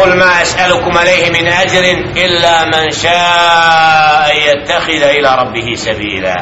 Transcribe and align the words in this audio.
قل 0.00 0.16
ما 0.16 0.42
أسألكم 0.42 0.98
عليه 0.98 1.30
من 1.30 1.48
أجر 1.48 1.84
إلا 2.16 2.64
من 2.64 2.90
شاء 2.90 4.36
يتخذ 4.48 5.02
إلى 5.02 5.36
ربه 5.38 5.74
سبيلا 5.74 6.36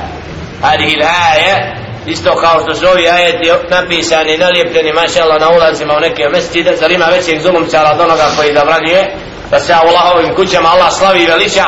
هذه 0.63 0.95
الآية 0.95 1.87
isto 2.07 2.37
kao 2.37 2.61
što 2.63 2.75
su 2.75 2.87
ovi 2.89 3.09
ajeti 3.09 3.51
napisani, 3.71 4.39
nalijepljeni, 4.39 4.93
maša 4.93 5.23
Allah, 5.23 5.41
na 5.41 5.51
ulazima 5.51 5.97
u 5.97 6.01
neke 6.01 6.29
mestide, 6.29 6.77
zar 6.77 6.91
ima 6.91 7.05
većeg 7.05 7.41
zulumčara 7.41 7.91
od 7.91 8.01
onoga 8.01 8.27
koji 8.37 8.55
zabranjuje, 8.55 9.17
da 9.51 9.61
se 9.61 9.73
u 9.73 9.89
Allahovim 9.89 10.35
kućama 10.35 10.69
Allah 10.69 10.93
slavi 10.93 11.23
i 11.23 11.27
veliča, 11.27 11.65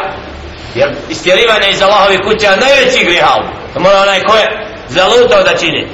jer 0.75 0.89
istjerivanje 1.09 1.71
iz 1.71 1.83
Allahovih 1.83 2.21
kuća 2.25 2.57
najveći 2.57 3.05
grihal, 3.05 3.43
to 3.75 3.81
mora 3.81 3.99
onaj 3.99 4.23
ko 4.23 4.37
je 4.37 4.47
zalutao 4.89 5.43
da 5.43 5.57
čini. 5.57 5.89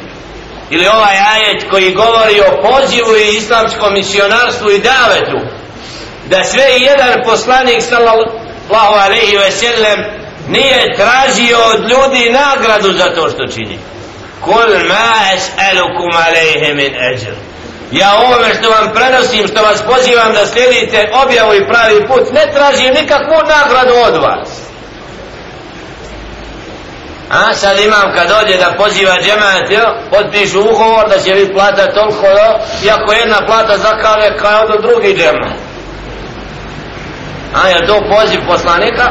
Ili 0.70 0.86
ovaj 0.86 1.16
ajet 1.34 1.70
koji 1.70 1.94
govori 1.94 2.40
o 2.40 2.62
pozivu 2.62 3.16
i 3.16 3.36
islamskom 3.36 3.92
misionarstvu 3.94 4.70
i 4.70 4.78
davetu, 4.78 5.38
da 6.26 6.44
sve 6.44 6.64
jedan 6.78 7.22
poslanik 7.24 7.82
sallallahu 7.82 8.94
alaihi 9.04 9.36
ve 9.36 9.50
sellem 9.50 10.00
nije 10.48 10.96
tražio 10.96 11.58
od 11.74 11.80
ljudi 11.90 12.32
nagradu 12.32 12.92
za 12.92 13.14
to 13.14 13.30
što 13.30 13.46
čini. 13.54 13.78
Kul 14.40 14.70
ma 14.88 15.10
es'alukum 15.36 16.12
alaihi 16.26 16.74
min 16.74 16.94
ajr. 16.94 17.34
Ja 17.92 18.10
ovome 18.26 18.54
što 18.54 18.70
vam 18.70 18.92
prenosim, 18.94 19.48
što 19.48 19.62
vas 19.62 19.82
pozivam 19.82 20.32
da 20.32 20.46
slijedite 20.46 21.10
objavu 21.24 21.54
i 21.54 21.68
pravi 21.68 22.06
put, 22.06 22.32
ne 22.32 22.52
tražim 22.54 22.94
nikakvu 22.94 23.38
nagradu 23.48 23.94
od 24.06 24.22
vas. 24.22 24.48
A 27.30 27.54
sad 27.54 27.80
imam 27.80 28.12
kad 28.14 28.28
dođe 28.28 28.58
da 28.58 28.74
poziva 28.78 29.14
džemat, 29.22 29.70
jo, 29.70 29.94
potpišu 30.10 30.60
ugovor 30.60 31.08
da 31.08 31.18
će 31.18 31.34
biti 31.34 31.52
plata 31.52 31.92
toliko, 31.92 32.26
jo, 32.26 32.58
iako 32.84 33.12
jedna 33.12 33.46
plata 33.46 33.78
zakale 33.78 34.38
kao 34.38 34.66
do 34.68 34.88
drugi 34.88 35.16
džemat. 35.16 35.73
A 37.54 37.68
je 37.68 37.86
to 37.86 38.00
poziv 38.08 38.40
poslanika? 38.46 39.06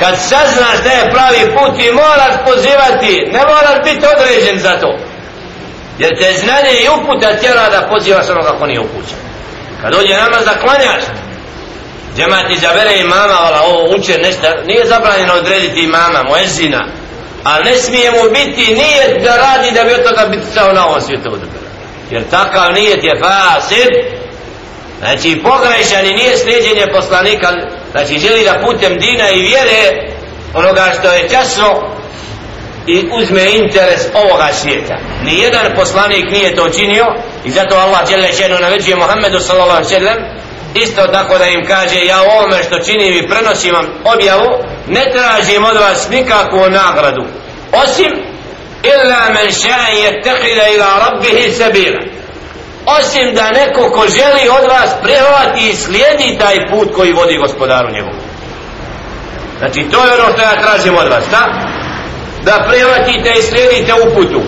Kad 0.00 0.18
saznaš 0.18 0.76
da 0.84 0.90
je 0.90 1.10
pravi 1.10 1.42
put 1.56 1.84
i 1.84 1.92
moraš 1.92 2.34
pozivati, 2.46 3.28
ne 3.32 3.40
moraš 3.52 3.78
biti 3.84 4.06
određen 4.16 4.58
za 4.58 4.80
to. 4.80 4.98
Jer 5.98 6.10
te 6.20 6.32
znanje 6.32 6.72
i 6.82 6.88
uputa 6.96 7.36
tjera 7.36 7.70
da 7.70 7.88
pozivaš 7.88 8.28
onoga 8.28 8.58
ko 8.58 8.66
nije 8.66 8.80
upućen. 8.80 9.18
Kad 9.82 9.92
dođe 9.92 10.14
namaz 10.14 10.44
da 10.44 10.60
klanjaš, 10.60 11.02
džemat 12.16 12.50
izabere 12.50 12.98
imama, 12.98 13.36
ala 13.46 13.60
ovo 13.62 13.96
uče 13.96 14.18
nešto, 14.18 14.46
nije 14.66 14.86
zabranjeno 14.86 15.34
odrediti 15.34 15.80
imama, 15.84 16.22
moezina, 16.28 16.86
ali 17.44 17.64
ne 17.64 17.76
smije 17.76 18.10
mu 18.10 18.30
biti 18.30 18.74
nijet 18.74 19.24
da 19.24 19.36
radi 19.36 19.70
da 19.70 19.84
bi 19.84 19.94
od 19.94 20.04
toga 20.08 20.26
biti 20.26 20.46
sao 20.54 20.72
na 20.72 20.86
ovom 20.86 21.00
svijetu. 21.00 21.38
Jer 22.10 22.22
takav 22.30 22.72
nijet 22.72 23.04
je 23.04 23.20
fasid, 23.22 23.88
znači 24.98 25.42
pogrešan 25.42 26.06
i 26.06 26.16
nije 26.16 26.36
slijedjenje 26.36 26.86
poslanika, 26.92 27.52
znači 27.90 28.18
želi 28.18 28.44
da 28.44 28.66
putem 28.66 28.98
dina 28.98 29.30
i 29.30 29.40
vjere 29.40 30.12
onoga 30.54 30.92
što 30.98 31.12
je 31.12 31.28
časno 31.28 31.96
i 32.86 33.08
uzme 33.12 33.44
interes 33.52 34.00
ovoga 34.14 34.48
svijeta. 34.52 34.96
Nijedan 35.24 35.66
poslanik 35.76 36.30
nije 36.30 36.56
to 36.56 36.68
činio 36.68 37.06
i 37.44 37.50
zato 37.50 37.76
Allah 37.76 38.08
dželle 38.08 38.32
šenu 38.32 38.58
naređuje 38.60 38.96
Muhammedu 38.96 39.40
sallallahu 39.40 39.76
alejhi 39.76 39.94
ve 39.94 40.00
sellem 40.00 40.18
isto 40.74 41.06
tako 41.06 41.38
da 41.38 41.46
im 41.46 41.66
kaže 41.66 42.04
ja 42.04 42.20
ovome 42.22 42.62
što 42.62 42.78
činim 42.78 43.14
i 43.16 43.28
prenosim 43.28 43.74
vam 43.74 43.86
objavu 44.14 44.48
ne 44.86 45.04
tražim 45.12 45.64
od 45.64 45.76
vas 45.76 46.08
nikakvu 46.10 46.70
nagradu 46.70 47.24
osim 47.72 48.12
illa 48.82 49.20
men 49.34 49.50
sha'a 49.50 49.90
yattakhidha 50.04 50.74
ila 50.74 50.86
rabbih 51.04 51.56
sabila 51.56 52.15
osim 52.86 53.34
da 53.34 53.50
neko 53.50 53.90
ko 53.90 54.06
želi 54.08 54.48
od 54.48 54.70
vas 54.70 54.90
prihvati 55.02 55.70
i 55.70 55.76
slijedi 55.76 56.38
taj 56.38 56.66
put 56.70 56.94
koji 56.96 57.12
vodi 57.12 57.36
gospodaru 57.38 57.90
njegovu. 57.90 58.20
Znači 59.58 59.86
to 59.90 60.04
je 60.04 60.14
ono 60.14 60.32
što 60.32 60.42
ja 60.42 60.62
tražim 60.62 60.96
od 60.98 61.08
vas 61.08 61.24
da? 61.30 61.76
da 62.44 62.64
prihvatite 62.68 63.38
i 63.38 63.42
slijedite 63.42 63.92
uputu 63.94 64.40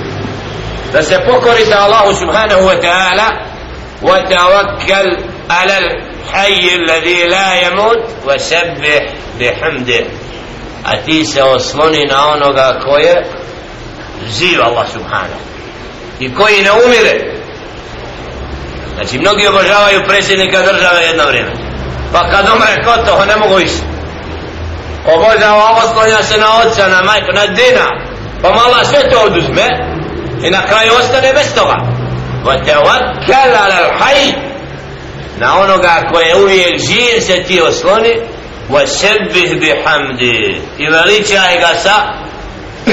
da 0.93 1.03
se 1.03 1.21
pokorite 1.27 1.75
Allahu 1.75 2.15
subhanahu 2.15 2.63
wa 2.63 2.81
ta'ala 2.83 3.29
wa 4.03 4.29
tawakkal 4.31 5.09
ala 5.49 5.77
al-hayy 5.83 6.79
alladhi 6.79 7.25
la 7.29 7.49
yamut 7.63 8.01
wa 8.27 8.39
sabbih 8.39 9.03
bihamdih 9.39 10.07
a 10.85 10.97
ti 11.07 11.25
se 11.25 11.43
osloni 11.43 12.07
na 12.07 12.29
onoga 12.29 12.81
ko 12.85 12.99
je 12.99 13.25
živ 14.39 14.63
Allah 14.63 14.87
subhanahu 14.93 15.41
i 16.21 16.35
koji 16.35 16.63
ne 16.63 16.71
umire 16.73 17.38
znači 18.99 19.19
mnogi 19.19 19.47
obožavaju 19.47 20.07
predsjednika 20.09 20.59
države 20.63 21.01
jedno 21.07 21.25
vrijeme. 21.27 21.51
Pa 22.13 22.31
kad 22.31 22.47
umre 22.55 22.85
kod 22.85 23.29
ne 23.29 23.37
mogu 23.37 23.55
više. 23.55 23.83
Obožava 25.07 25.81
oslonja 25.85 26.23
se 26.23 26.39
na 26.39 26.47
oca, 26.59 26.89
na 26.89 27.03
majku, 27.03 27.33
na 27.35 27.47
dina. 27.47 27.87
Pa 28.43 28.49
mala 28.51 28.85
sve 28.85 29.11
to 29.11 29.21
oduzme 29.21 29.67
i 30.43 30.51
na 30.51 30.67
kraju 30.67 30.93
ostane 30.99 31.33
bez 31.33 31.55
toga. 31.55 31.77
Wa 32.45 32.65
tawakkal 32.67 33.53
na 35.39 35.59
onoga 35.61 36.03
koje 36.13 36.27
je 36.27 36.37
uvijek 36.37 36.79
živ 36.79 37.21
se 37.21 37.43
ti 37.43 37.61
osloni. 37.61 38.15
Wa 38.71 39.61
bi 39.61 39.83
hamdi. 39.85 40.61
i 40.79 40.87
veličaj 40.87 41.59
ga 41.59 41.79
sa 41.83 41.95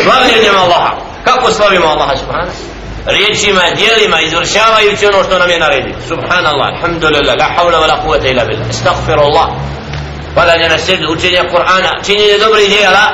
slavljenjem 0.04 0.56
Allaha. 0.64 0.92
Kako 1.24 1.52
slavimo 1.52 1.86
Allaha 1.88 2.18
subhanahu 2.18 2.75
riječima, 3.06 3.62
dijelima, 3.76 4.22
izvršavajući 4.22 5.06
ono 5.06 5.24
što 5.24 5.40
nam 5.40 5.50
je 5.50 5.60
naredio. 5.60 5.96
Subhanallah, 6.08 6.68
alhamdulillah, 6.74 7.36
la 7.40 7.48
hawla 7.56 7.78
wa 7.84 7.88
la 7.92 7.98
quvata 8.04 8.28
illa 8.32 8.46
billah. 8.46 8.70
Astaghfirullah. 8.70 9.48
Padanje 10.36 10.70
na 10.70 10.78
sred 10.78 11.00
učenje 11.10 11.42
Kur'ana 11.54 11.92
činjenje 12.06 12.38
dobrih 12.38 12.70
dijela 12.70 13.06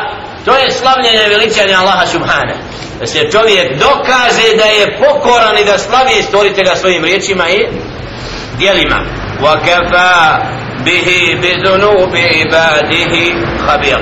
to 0.46 0.52
je 0.58 0.72
slavljenje 0.72 1.30
veličanja 1.30 1.80
Allaha 1.80 2.06
subhana 2.08 2.54
da 3.00 3.08
se 3.08 3.32
čovjek 3.32 3.80
dokaže 3.80 4.58
da 4.58 4.64
je 4.64 4.98
pokoran 5.00 5.58
i 5.58 5.66
da 5.66 5.78
slavi 5.78 6.24
stvoritelja 6.24 6.76
svojim 6.76 7.04
riječima 7.04 7.50
i 7.50 7.68
dijelima. 8.58 9.00
Wa 9.42 9.58
kafa 9.66 10.38
bihi 10.86 11.38
bizunubi 11.42 12.44
ibadihi 12.46 13.34
khabir. 13.66 14.00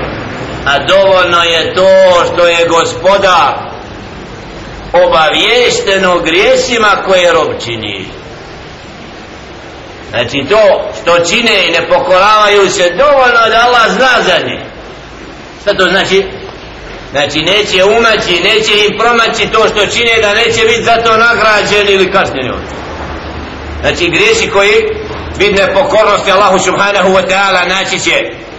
A 0.66 0.78
dovoljno 0.88 1.42
je 1.42 1.74
to 1.74 1.90
što 2.32 2.46
je 2.46 2.68
gospodar 2.68 3.69
obaviješteno 4.92 6.18
grijesima 6.18 7.02
koje 7.06 7.32
rob 7.32 7.50
čini 7.64 8.06
Znači 10.10 10.44
to 10.50 10.90
što 11.02 11.24
čine 11.30 11.66
i 11.68 11.70
ne 11.70 11.88
pokoravaju 11.88 12.70
se 12.70 12.90
dovoljno 12.90 13.42
da 13.50 13.64
Allah 13.66 13.86
zna 13.88 14.14
za 14.26 14.46
nje. 14.46 14.60
Šta 15.62 15.74
to 15.74 15.84
znači? 15.84 16.24
Znači 17.10 17.38
neće 17.38 17.84
umaći, 17.84 18.42
neće 18.44 18.72
im 18.86 18.98
promaći 18.98 19.52
to 19.52 19.68
što 19.68 19.86
čine 19.86 20.14
da 20.22 20.34
neće 20.34 20.60
biti 20.66 20.82
zato 20.82 21.16
nagrađeni 21.16 21.92
ili 21.92 22.12
kažnjeni. 22.12 22.50
Znači 23.80 24.10
griješi 24.10 24.50
koji 24.50 24.74
vid 25.38 25.54
nepokornosti 25.54 26.32
Allahu 26.32 26.58
subhanahu 26.58 27.08
wa 27.08 27.28
ta'ala 27.28 27.68
naći 27.68 27.98
će 27.98 28.40